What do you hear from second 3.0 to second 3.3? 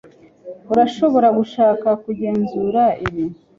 ibi.